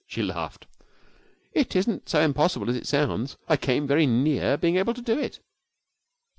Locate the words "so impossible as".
2.09-2.75